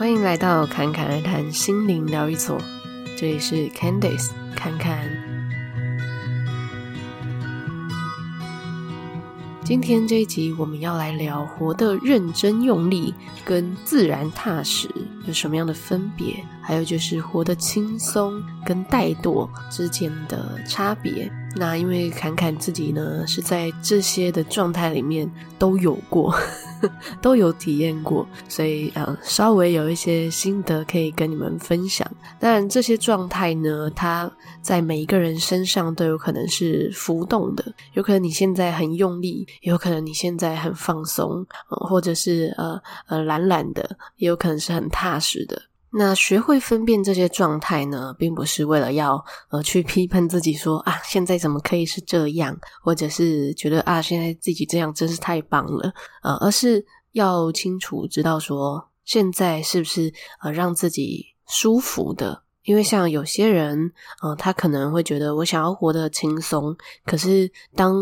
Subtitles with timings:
[0.00, 2.58] 欢迎来到侃侃而谈心灵疗愈所，
[3.18, 5.06] 这里是 Candice 侃侃。
[9.62, 13.14] 今天这一集我们要来聊活得认真用力
[13.44, 14.88] 跟自然踏实
[15.26, 21.30] 有什么样的分别，还有就是活得轻松跟怠惰之间的差别。
[21.56, 26.34] 那因为侃侃自己呢是在这些的状态里面都有过。
[27.20, 32.06] 都有体验过，所以呃，稍微有一些心得可以跟你们分享。
[32.38, 34.30] 当然，这些状态呢，它
[34.62, 37.64] 在每一个人身上都有可能是浮动的，
[37.94, 45.60] 有可能你现在很用力，有可能你现在很放松，或者是呃呃懒懒的，也有可能是很踏实的。
[45.92, 62.42] 那学会分辨这些状态呢，并不是为了要呃去批判自己说啊，现在怎么可以是这样，或者是觉得啊，现在自己这样真是太棒了，呃，而是要清楚知道说，现在是不是呃让自己舒服的。
[62.62, 67.96] 因为像有些人，呃，他可能会觉得我想要活得轻松，可是当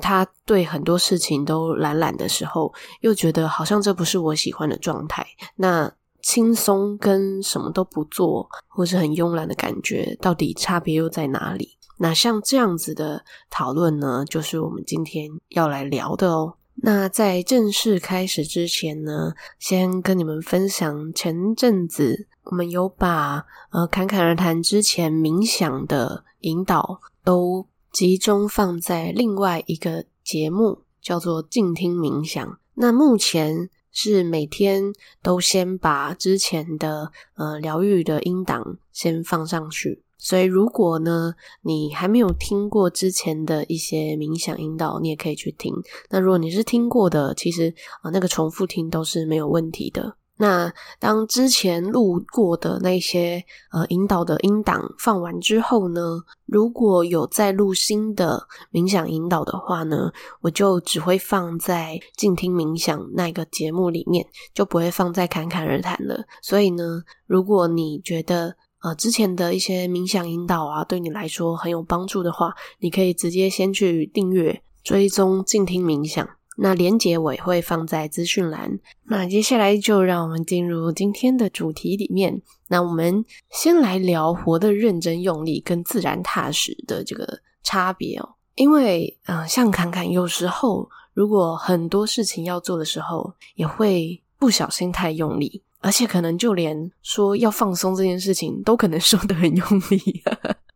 [0.00, 5.26] 他对很多事情都懒懒的时候，又觉得好像这不是我喜欢的状态，
[5.56, 5.92] 那。
[6.24, 11.76] 轻松跟什么都不做，或是很慵懒的感觉，到底差别又在哪里？
[11.98, 16.54] 那像这样子的讨论呢，就是我们今天要来聊的哦。
[16.76, 32.58] 那在正式开始之前呢，先跟你们分享，前阵子我们有把呃侃侃而谈之前冥想的引导都集中放在另外一个节目，叫做静听冥想。
[32.76, 33.68] 那目前。
[33.94, 34.92] 是每天
[35.22, 45.72] 都先把之前的呃疗愈的音档先放上去，所以如果呢你还没有听过之前的一些冥想引导，你也可以去听。
[46.10, 47.72] 那如果你是听过的，其实
[48.02, 50.16] 啊、呃、那个重复听都是没有问题的。
[50.36, 60.10] 那当之前录过的那些呃引导的音档放完之后呢，如果有再录新的冥想引导的话呢，
[60.40, 66.24] 我就只会放在静听冥想那个节目里面，就不会放在侃侃而谈了。
[66.42, 76.28] 所以呢，如果你觉得呃之前的一些冥想引导啊对你来说很有帮助的话，你可以直接先去订阅追踪静听冥想。
[76.56, 78.78] 那连结我也会放在资讯栏。
[79.04, 82.40] 那接下来就让我们进入今天的主题里面。
[82.68, 88.28] 那我们先来聊活得认真用力跟自然踏实的这个差别哦。
[88.54, 100.22] 因为，嗯、像侃侃有时候如果很多事情要做的时候，也会不小心太用力，而且可能就连说要放松这件事情，都可能说得很用力。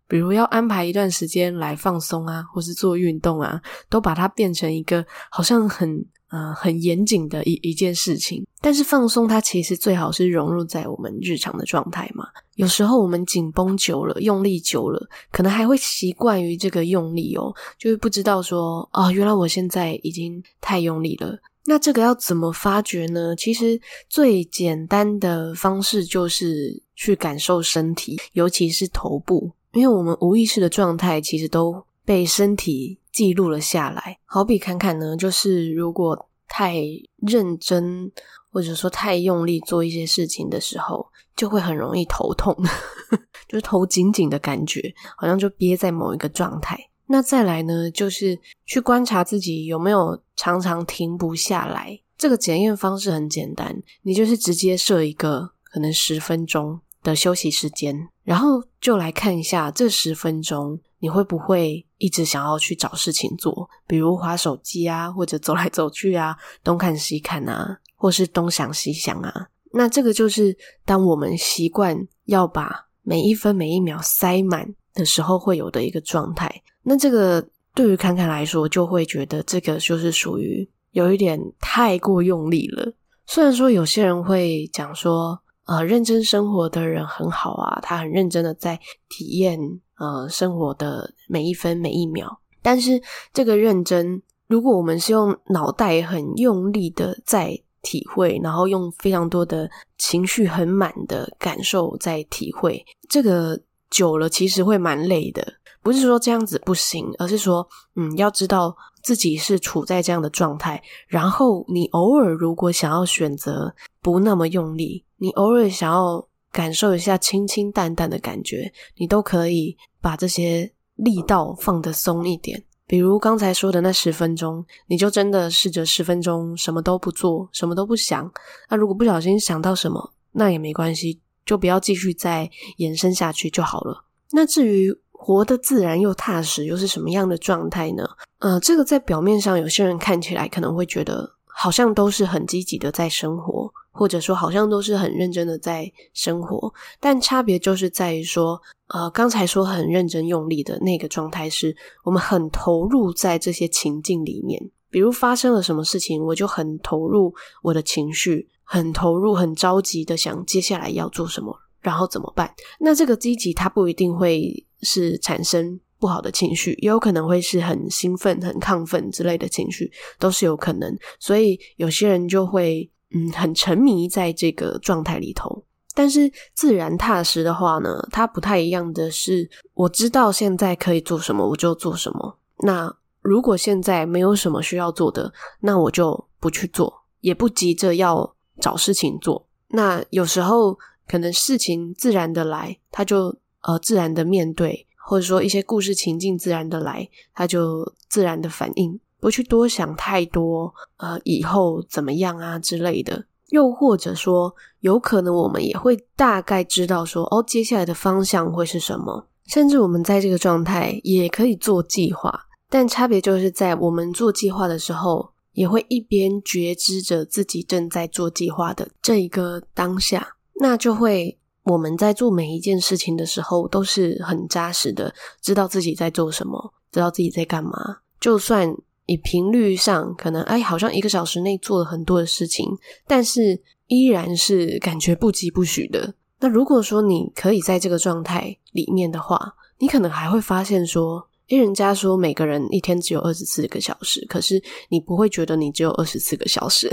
[0.09, 8.45] 比如要安排一段时间来放松啊，或是做运动啊，都把它变成一个好像很呃很严谨的一一件事情。
[8.61, 12.27] 但是放松它其实最好是融入在我们日常的状态嘛。
[12.57, 21.39] 有时候我们紧绷久了，用力久了，可能还会习惯于这个用力哦，就是不知道说哦，原来我现在已经太用力了。
[21.67, 23.37] 那这个要怎么发觉呢？
[23.37, 29.53] 其实最简单的方式就是去感受身体，尤其是头部。
[29.73, 34.19] 因为我们无意识的状态，其实都被身体记录了下来。
[34.25, 36.83] 好比侃侃呢，就是如果太
[37.17, 38.11] 认真，
[38.51, 42.57] 或者说太用力做一些事情的时候，就会很容易头痛，
[43.47, 46.79] 就是头紧紧的感觉，好像就憋在某一个状态。
[47.07, 52.01] 那再来呢，就是去观察自己有没有常常停不下来。
[52.17, 69.49] 这个检验方式很简单，你就是直接设一个可能十分钟的休息时间，然后就来看一下这十分钟你会不会一直想要去找事情做，比如划手机啊，或者走来走去啊，东看西看啊，或是东想西想啊。
[69.73, 76.63] 那这个就是当我们习惯要把每一分每一秒塞满的时候会有的一个状态。
[76.83, 82.93] 那这个对于侃侃来说，就会觉得这个就是属于有一点太过用力了。
[83.27, 88.81] 虽然说有些人会讲说，呃，认真生活的人很好啊，他很认真的在
[89.11, 89.59] 体验
[89.99, 92.41] 呃生活的每一分每一秒。
[92.63, 93.01] 但是
[93.35, 99.69] 这个认真，如果我们是用脑袋很用力的在体会，然后用非常多的
[99.99, 103.61] 情绪很满的感受在体会，这个
[103.91, 105.47] 久了其实会蛮累的。
[105.83, 115.05] 不是说这样子不行，而是说，嗯，要知道自己是处在这样的状态，然后你偶尔如果想要选择不那么用力。
[115.19, 122.65] 你偶尔想要感受一下清清淡淡的感觉，你都可以把这些力道放得松一点。
[122.87, 128.33] 比如刚才说的那十分钟，你就真的试着十分钟什么都不做，什么都不想。
[128.71, 134.05] 那如果不小心想到什么，那也没关系，就不要继续再延伸下去就好了。
[134.31, 138.05] 那至于活得自然又踏实，又是什么样的状态呢？
[138.39, 141.31] 呃，这个在表面上，有些人看起来可能会觉得
[141.61, 148.61] 好像都是很积极的在生活，或者说好像都是很认真的在生活，但差别就是在于说，
[148.95, 154.71] 呃，刚才说很认真用力的那个状态，是我们很投入在这些情境里面。
[154.89, 157.35] 比如发生了什么事情，我就很投入
[157.65, 162.55] 我的情绪，很投入，很着急的想接下来要做什么，然后怎么办。
[162.79, 170.97] 那这个积极，它不一定会是产生不好的情绪，也有可能会是很兴奋、很亢奋之类的情绪，都是有可能。
[171.19, 175.65] 所以有些人就会嗯很沉迷在这个状态里头。
[175.95, 182.39] 但是自然踏实的话呢，它不太一样的是，我知道现在可以做什么，我就做什么。
[182.59, 189.45] 那如果现在没有什么需要做的，那我就不去做，也不急着要找事情做。
[189.71, 190.79] 那有时候
[191.09, 203.25] 可能事情自然的来，他就呃自然的面对，或者说一些故事情境自然的来，他就自然的反应，不去多想太多，呃以后怎么样啊之类的。
[203.49, 212.39] 又或者说，有可能我们也会大概知道说，哦，接下来的方向会是什么，甚至我们在这个状态也可以做计划。
[212.69, 227.99] 但差别就是在我们做计划的时候，也会一边觉知着自己正在做计划的这一个当下，那就会我们在做每一件事情的时候都是很扎实的，知道自己在做什么，知道自己在干嘛。
[228.19, 228.75] 就算
[229.07, 232.67] 以频率上可能哎，好像一个小时内做了很多的事情，
[233.07, 236.15] 但是依然是感觉不疾不徐的。
[236.41, 241.29] 那如果说你可以在这个状态里面的话，你可能还会发现说。
[241.49, 246.91] 因为人家说每个人一天只有二十四个小时，可是你不会觉得你只有二十四个小时，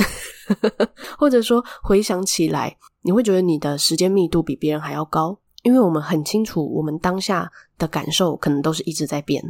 [1.19, 5.37] 或者说回想起来，你会觉得你的时间密度比别人还要高。
[5.63, 9.43] 因为我们很清楚，我们当下的感受可能都是一直在变，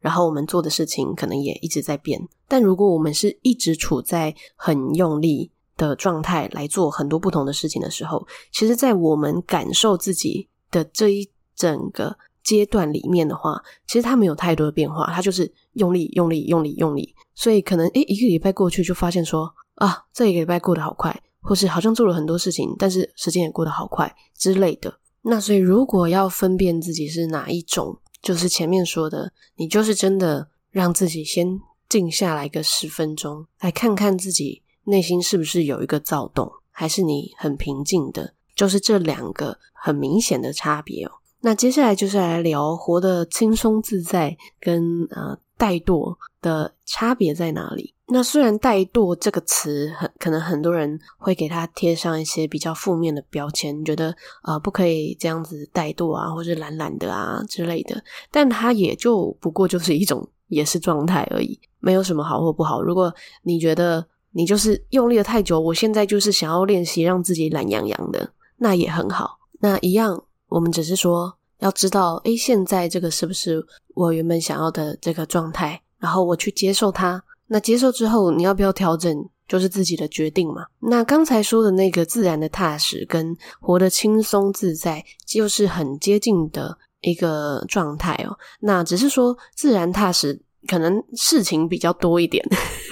[0.00, 2.20] 然后我们做的事情可能也一直在变。
[2.48, 12.16] 但如果我们是一直处在很用力的状态来做很多不同的事情的时候，其实，在我们感受自己的这一整个。
[12.48, 17.14] 阶段里面的话，其实它没有太多的变化，它就是用力、用力、用力、用力。
[17.34, 24.98] 所以可能诶，一个礼拜过去就发现说啊，这一个礼拜过得好快，或是好像做了很多事情，但是时间也过得好快之类的。
[25.20, 41.12] 那所以如果要分辨自己是哪一种，就是前面说的，你就是真的让自己先静下来个十分钟，来看看自己内心是不是有一个躁动，还是你很平静的，就是这两个很明显的差别哦。
[41.40, 47.94] 那接下来就是来聊活得轻松自在跟呃怠惰的差别在哪里？
[48.06, 62.82] 那虽然怠惰这个词很可能很多人会给它贴上一些比较负面的标签，觉得呃不可以这样子怠惰啊，或是懒懒的啊之类的，但它也就不过就是一种也是状态而已，没有什么好或不好。
[62.82, 70.24] 如果你觉得你就是用力了太久，我现在就是想要练习让自己懒洋洋的，那也很好，那一样。
[70.48, 73.64] 我们只是说，要知道，诶，现在这个是不是
[73.94, 75.80] 我原本想要的这个状态？
[75.98, 77.22] 然后我去接受它。
[77.46, 80.66] 那接受之后，你要不要调整，就是自己的决定嘛。
[80.80, 88.36] 那刚才说的那个自然的踏实，跟活得轻松自在，就是很接近的一个状态哦。
[88.60, 92.44] 那只是说，自然踏实可能事情比较多一点，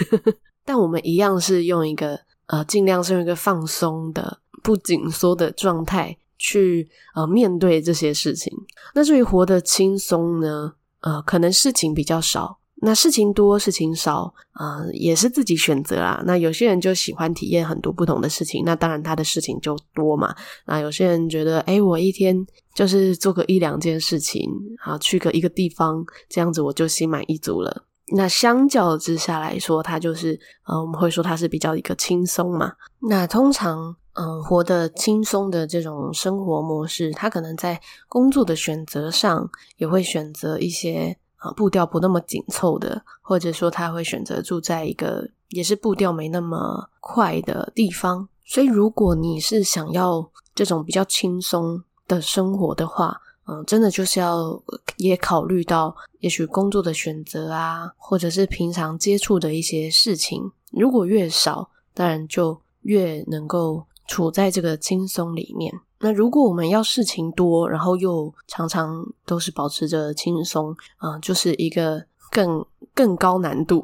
[0.64, 6.16] 但我们一样是用一个呃，尽量是用一个放松的、不紧缩的状态。
[6.38, 8.52] 去呃面对这些事情。
[8.94, 10.74] 那至于活得轻松呢？
[11.00, 12.58] 呃，可能事情比较少。
[12.82, 16.22] 那事情多，事情少，呃，也是自己选择啦。
[16.26, 20.34] 那有些人就喜欢体验很多不同的事情，那当然他的事情就多嘛。
[20.66, 24.50] 那有些人觉得，诶，我一天就是做个一两件事情，
[24.80, 27.84] 啊，去个一个地方，这样子我就心满意足了。
[28.14, 32.72] 那相较之下来说，他就是呃，我们会说他是比较一个轻松嘛。
[32.98, 33.94] 那通常。
[34.18, 48.26] 嗯，活得轻松的这种生活模式，他可能在工作的选择上也会选择一些啊步调不那么紧凑的，或者说他会选择住在一个也是步调没那么快的地方。
[48.46, 54.58] 所以，如果你是想要这种比较轻松的生活的话，嗯，真的就是要
[54.96, 63.84] 也考虑到，也许工作的选择啊，或者是平常接触的一些事情，如果越少，当然就越能够。
[64.08, 65.72] 处在这个轻松里面。
[66.00, 73.82] 那如果我们要事情多，然后又常常都是保持着轻松，啊、呃，就是一个更更高难度。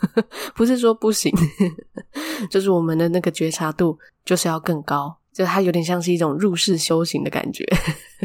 [0.56, 1.30] 不是说不行，
[2.50, 7.66] 就是我们的那个觉察度就是要更高，就它有点像是一种入世修行的感觉。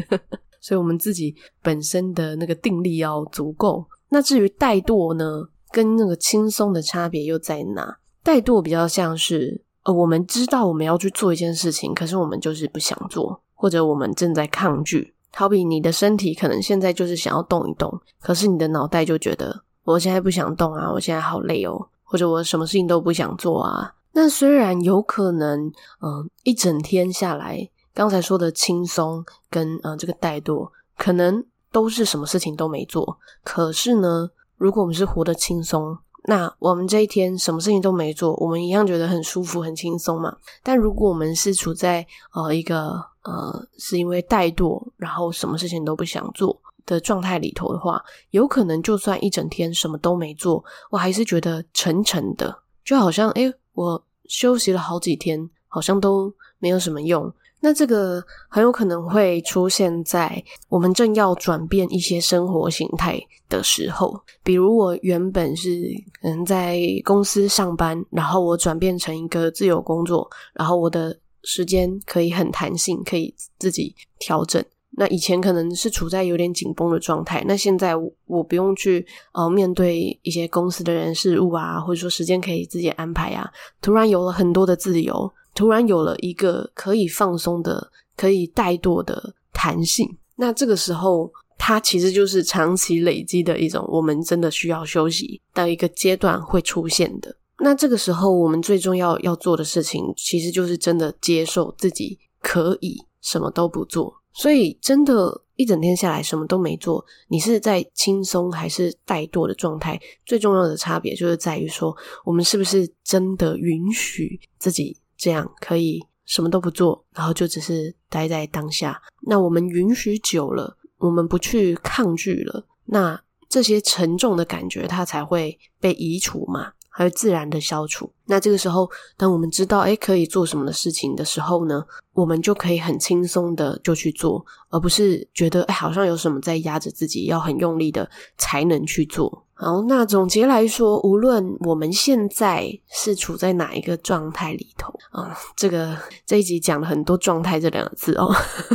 [0.58, 3.84] 所以我们自己本身的那个定力要足够。
[4.08, 7.98] 那至于怠惰呢，跟那个轻松的差别又在哪？
[8.24, 15.14] 怠惰比较像是，呃，我们知道我们要去做一件事情，可是我们就是不想做，或者我们正在抗拒。
[15.32, 23.94] 好比你的身体可能现在就是想要动一动，可是你的脑袋就觉得我现在不想动啊，我现在好累哦，或者我什么事情都不想做啊。
[24.12, 25.66] 那虽然有可能，
[26.00, 33.18] 嗯、一整天下来，刚才说的轻松跟呃这个怠惰，可能都是什么事情都没做。
[33.44, 35.96] 可是呢，如果我们是活得轻松，
[36.28, 40.36] 那我们这一天什么事情都没做，我们一样觉得很舒服、很轻松嘛。
[40.60, 42.04] 但如果我们是处在
[42.34, 57.32] 呃一个呃是因为怠惰，然后什么事情都不想做的状态里头的话，有可能就算一整天什么都没做，我还是觉得沉沉的，就好像诶，我休息了好几天，好像都没有什么用。
[57.60, 65.90] 那这个很有可能会出现在我们正要转变一些生活形态的时候，比如我原本是
[66.22, 74.62] 嗯在公司上班，然后我转变成一个自由工作，然后我的时间可以很弹性，可以自己调整。
[74.98, 77.94] 那以前可能是处在有点紧绷的状态，那现在
[78.26, 83.50] 我，不用去呃面对一些公司的人事物啊，或者说时间可以自己安排啊，
[83.82, 85.30] 突然有了很多的自由。
[85.56, 97.34] 突然有了一个可以放松的、可以怠惰的弹性，那这个时候，它其实就是长期累积的一种，我们真的需要休息的一个阶段会出现的。
[97.58, 104.14] 那这个时候，我们最重要要做的事情，其实就是真的接受自己可以什么都不做。
[104.34, 109.98] 所以，真的，一整天下来什么都没做，你是在轻松还是怠惰的状态？
[110.26, 111.96] 最重要的差别就是在于说，
[112.26, 114.94] 我们是不是真的允许自己。
[115.16, 119.00] 这样可以什么都不做，然后就只是待在当下。
[119.22, 128.12] 那我们允许久了，我们不去抗拒了，那这些沉重的感觉它才会被移除嘛，还有自然的消除。
[128.24, 139.45] 那这个时候，当我们知道诶可以做什么的事情的时候呢，我们就可以很轻松的就去做，而不是觉得诶好像有什么在压着自己，要很用力的才能去做。
[139.58, 145.96] 好，那总结来说，无论我们现在是处在哪一个状态里头啊，这个
[146.26, 148.30] 这一集讲了很多“状态”这两个字哦，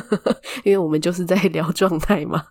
[0.66, 2.44] 因为我们就是在聊状态嘛，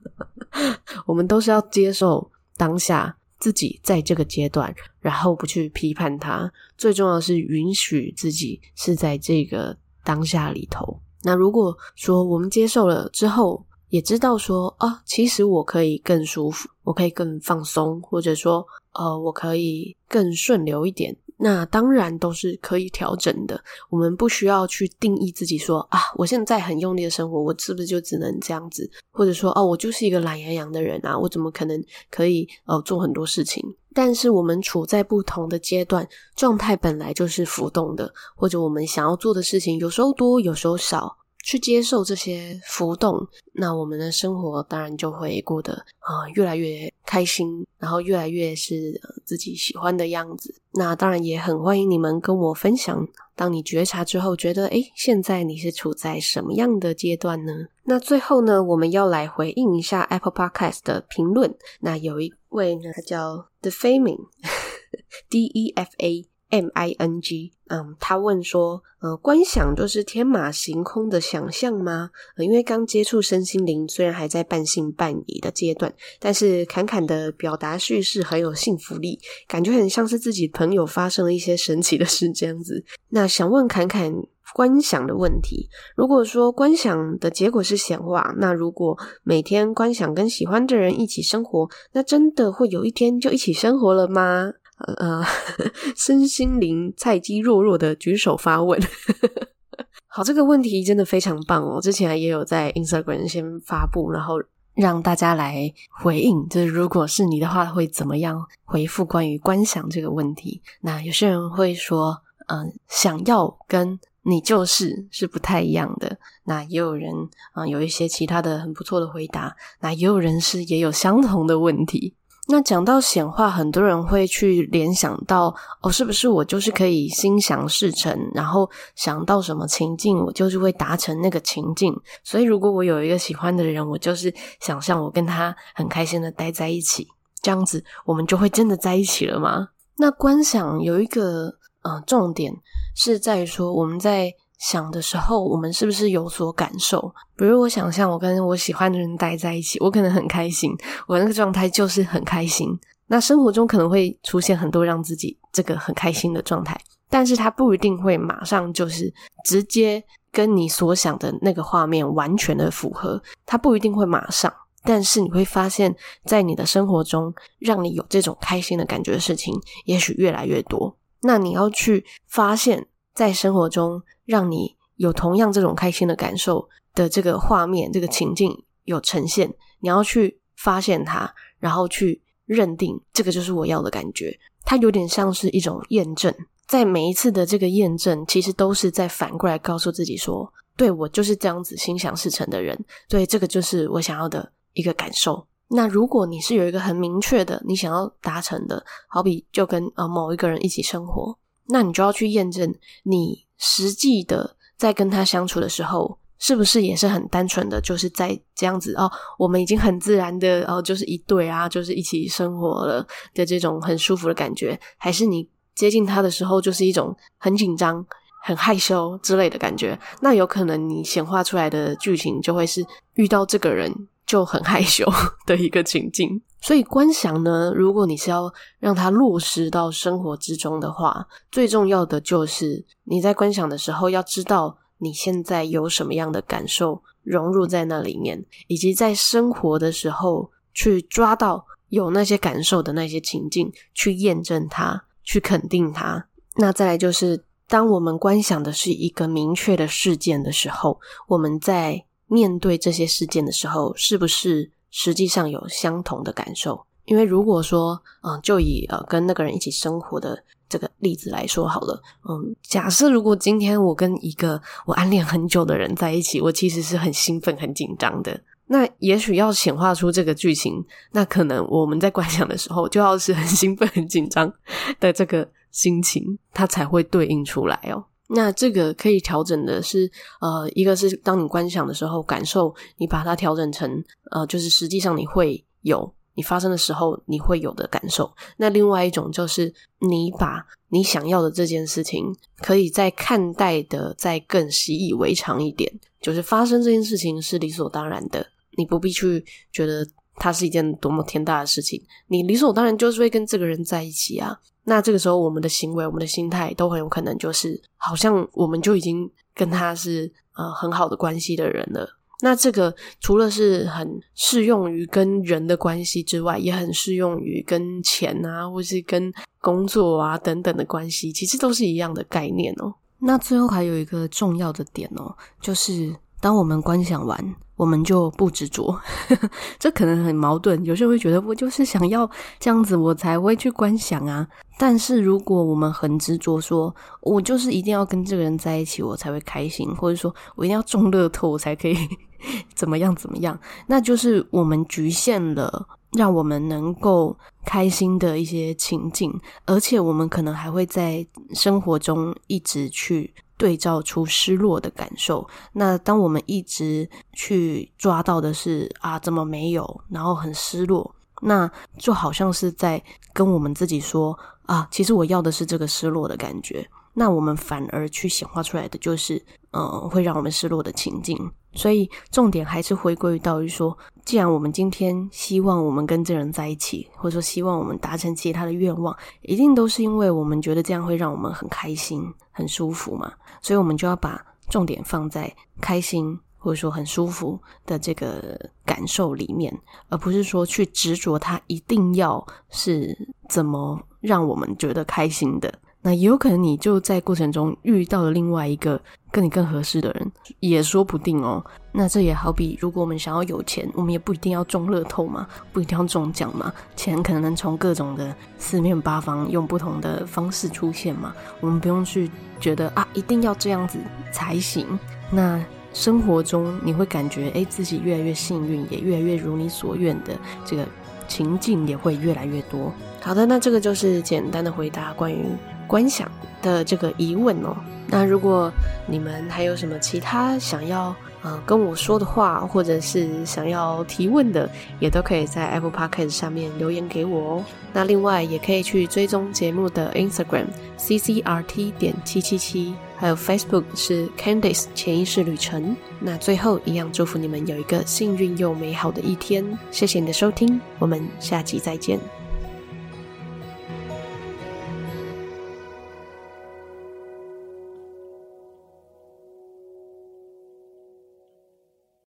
[1.06, 11.00] 我们都是要接受当下自己在这个阶段，然后不去批判它，最重要是允许自己是在这个当下里头。
[11.24, 21.14] 那如果说我们接受了之后，也知道说啊，其实我可以更舒服，我可以更放松，或者说呃，我可以更顺流一点。
[21.42, 23.58] 那当然都是可以调整的。
[23.88, 28.88] 我们不需要去定义自己说啊，我现在很用力的生活，我是不是就只能这样子？
[29.10, 33.64] 或者说哦，我就是一个懒洋洋的人啊，我怎么可能可以呃做很多事情？
[33.92, 36.06] 但是我们处在不同的阶段，
[36.36, 41.16] 状态本来就是浮动的，或者我们想要做的事情有时候多，有时候少。
[41.42, 50.54] 去接受这些浮动，那我们的生活当然就会过得啊、越来越开心，然后越来越是、自己喜欢的样子。
[50.72, 57.52] 那当然也很欢迎你们跟我分享，当你觉察之后，觉得诶，现在你是处在什么样的阶段呢？
[57.84, 61.56] 那最后呢，我们要来回应一下 Apple Podcast 的评论。
[61.80, 66.29] 那有一位呢，他叫 The Faming，D E F A。
[66.50, 72.10] M I N G，嗯，他问说，呃，观想就是天马行空的想象吗？
[72.36, 82.84] 呃，因为刚接触身心灵，虽然还在半信半疑的阶段，但是侃侃的表达叙事很有信服力，感觉很像是自己朋友发生了一些神奇的事这样子。
[83.08, 84.12] 那想问侃侃
[84.52, 94.52] 观想的问题，如果说观想的结果是显化，那如果每天观想跟喜欢的人一起生活，那真的会有一天就一起生活了吗？
[94.98, 95.22] 呃，
[95.96, 98.80] 身心灵菜鸡弱弱的举手发问。
[100.12, 101.80] 好，这个问题真的非常棒哦！
[101.80, 104.34] 之前也有在 Instagram 先发布，然后
[104.74, 106.48] 让大家来回应。
[106.48, 110.60] 就是如果是你的话，会怎么样回复关于观想这个问题？
[110.80, 116.18] 那有些人会说，嗯、想要跟你就是是不太一样的。
[116.44, 117.12] 那也有人
[117.52, 119.56] 啊、有一些其他的很不错的回答。
[119.80, 122.16] 那也有人是也有相同的问题。
[122.50, 131.94] 那讲到显化，很多人会去联想到哦，是不是我就是可以心想事成，然后想到什么情境，我就是会达成那个情境。
[132.24, 137.06] 所以，如果我有一个喜欢的人，我就是想象我跟他很开心的待在一起，
[137.40, 139.68] 这样子我们就会真的在一起了吗？
[139.96, 142.52] 那观想有一个呃重点
[142.96, 147.12] 是在于说，我们在想的时候，我们是不是有所感受？
[147.36, 150.70] 比如我想象我跟我喜欢的人待在一起，我可能很开心，
[151.08, 152.78] 我那个状态就是很开心。
[153.06, 159.12] 那生活中可能会出现很多让自己这个很开心的状态，但是它不一定会马上就是
[159.44, 164.52] 直接跟你所想的那个画面完全的符合，它不一定会马上。
[164.82, 170.96] 但是你会发现，在你的生活中，让你有这种开心的感觉的事情，也许越来越多。
[171.22, 174.00] 那你要去发现，在生活中
[174.30, 184.38] 让你有同样这种开心的感受的这个画面、这个情境有呈现，你要去发现它，然后去认定这个就是我要的感觉。
[184.64, 186.32] 它有点像是一种验证，
[186.66, 194.52] 在每一次的这个验证，其实都是在反过来告诉自己说：对，我就是这样子心想事成的人，对，这个就是我想要的。
[194.72, 195.44] 一个感受。
[195.66, 202.72] 那如果你是有一个很明确的你想要达成的，好比就跟呃某一个人一起生活，那你就要去验证
[203.02, 218.04] 你实际的在跟他相处的时候，是不是也是很单纯的，就是在这样子哦，我们已经很自然的哦，就是一对啊，就是一起生活了的这种很舒服的感觉，还是你接近他的时候就是一种很紧张、
[218.42, 219.98] 很害羞之类的感觉？
[220.20, 223.94] 那有可能你显化出来的剧情就会是遇到这个人。
[224.30, 225.04] 就很害羞
[225.44, 246.28] 的一个情境，所以观想呢，如果你是要让它落实到生活之中的话，最重要的就是你在观想的时候要知道你现在有什么样的感受融入在那里面，以及在生活的时候去抓到有那些感受的那些情境，去验证它，去肯定它。
[246.54, 252.04] 那再来就是，当我们观想的是一个明确的事件的时候，我们在。
[252.30, 256.86] 面对这些事件的时候，是不是实际上有相同的感受？
[257.04, 268.40] 因为如果说，嗯，就以呃跟那个人一起生活的这个例子来说好了，嗯，假设如果今天我跟一个我暗恋很久的人在一起，我其实是很兴奋、很紧张的。
[268.66, 274.52] 那也许要显化出这个剧情，那可能我们在观想的时候，就要是很兴奋、很紧张
[275.00, 278.04] 的这个心情，它才会对应出来哦。
[278.32, 288.32] 那这个可以调整的是，呃，一个是当你观想的时候，感受你把它调整成，呃，就是实际上你会有你发生的时候你会有的感受。
[288.56, 304.58] 那另外一种就是你把你想要的这件事情，可以再看待的再更习以为常一点，就是发生这件事情是理所当然的，你不必去觉得它是一件多么天大的事情，你理所当然就是会跟这个人在一起啊。
[304.84, 312.08] 那这个时候，我们的行为、我们的心态都很有可能就是，好像我们就已经跟他是呃很好的关系的人了。
[312.42, 322.94] 那这个除了是很适用于跟人的关系之外，也很适用于跟钱啊，或是跟工作啊等等的关系，其实都是一样的概念哦。
[323.18, 327.54] 那最后还有一个重要的点哦，就是当我们观想完。
[327.76, 328.94] 我们就不执着，
[329.80, 330.84] 这可能很矛盾。
[330.84, 334.46] 有些人会觉得，我就是想要这样子，我才会去观想啊。
[334.78, 341.96] 但是如果我们很执着，说我就是一定要跟这个人在一起，我才会开心，或者说我一定要中乐透，我才可以
[342.76, 349.32] 怎么样怎么样，那就是我们局限了让我们能够开心的一些情境，
[349.64, 353.32] 而且我们可能还会在生活中一直去。
[353.60, 355.46] 对照出失落的感受。
[355.74, 360.00] 那当我们一直去抓到的是啊，怎么没有？
[360.08, 363.02] 然后很失落，那就好像是在
[363.34, 366.88] 跟我们自己说啊，其实我要的是这个失落的感觉。
[367.12, 371.50] 那我们反而去显化出来的就是，嗯、会让我们失落的情境。
[371.72, 383.32] 所以重点还是回归到于说，既然我们今天希望我们跟这人在一起，或者说希望我们达成其他的愿望，一定都是因为我们觉得这样会让我们很开心、很舒服嘛。
[383.62, 387.56] 所以我们就要把重点放在开心或者说很舒服
[387.86, 389.72] 的这个感受里面，
[390.08, 393.16] 而不是说去执着它一定要是
[393.48, 395.72] 怎么让我们觉得开心的。
[396.02, 398.98] 那也有可能你就在过程中遇到了另外一个
[399.30, 401.62] 跟你更合适的人，也说不定哦。
[401.92, 406.72] 那这也好比，如果我们想要有钱，我们也不一定要中乐透嘛，不一定要中奖嘛。
[406.96, 411.34] 钱可能能从各种的四面八方用不同的方式出现嘛。
[411.60, 413.98] 我们不用去觉得啊，一定要这样子
[414.32, 414.86] 才行。
[415.30, 420.32] 那生活中你会感觉，诶，自己越来越幸运，也越来越如你所愿的
[420.64, 420.86] 这个
[421.28, 422.90] 情境也会越来越多。
[423.20, 425.44] 好的，那这个就是简单的回答关于。
[425.90, 426.30] 观想
[426.62, 427.76] 的这个疑问哦，
[428.06, 428.70] 那如果
[429.06, 437.64] 你们还有什么其他想要呃跟我说的话，或者是想要提问的，也都可以在 Apple Podcast 上面留言给我哦。
[437.92, 442.94] 那另外也可以去追踪节目的 Instagram CCRT 点七七七。
[443.16, 445.94] 还有 Facebook 是 Candice 潜意识旅程。
[446.20, 449.62] 那最后一样，祝福你们有一个幸运又美好的一天。
[449.90, 452.39] 谢谢你的收听，我们下集再见。